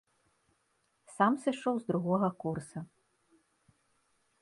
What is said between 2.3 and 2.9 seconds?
курса.